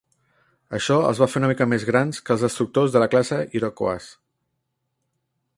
[0.77, 4.13] Això els va fer una mica més grans que els destructors de classe "Iroquois".